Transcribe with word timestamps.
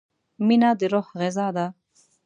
مینه 0.47 0.69
د 0.79 0.81
روح 0.93 1.07
غذا 1.19 1.47
ده. 1.55 1.65